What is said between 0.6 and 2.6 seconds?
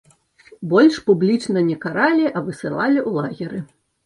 Больш публічна не каралі, а